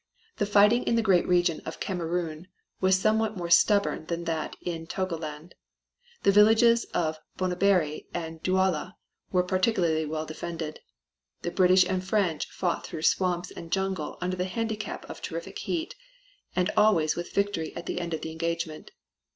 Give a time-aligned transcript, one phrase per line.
[0.37, 2.47] The fighting in the great region of Kamerun
[2.79, 5.53] was somewhat more stubborn than that in Togoland.
[6.23, 8.95] The villages of Bonaberi and Duala
[9.31, 10.79] were particularly well defended.
[11.43, 15.93] The British and French fought through swamps and jungle under the handicap of terrific heat,
[16.55, 18.89] and always with victory at the end of the engagement.